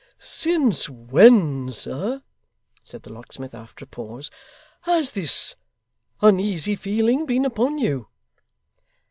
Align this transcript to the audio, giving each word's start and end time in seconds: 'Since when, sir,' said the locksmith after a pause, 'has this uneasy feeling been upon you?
'Since 0.17 0.89
when, 0.89 1.71
sir,' 1.71 2.23
said 2.83 3.03
the 3.03 3.13
locksmith 3.13 3.53
after 3.53 3.85
a 3.85 3.87
pause, 3.87 4.31
'has 4.81 5.11
this 5.11 5.55
uneasy 6.21 6.75
feeling 6.75 7.27
been 7.27 7.45
upon 7.45 7.77
you? 7.77 8.07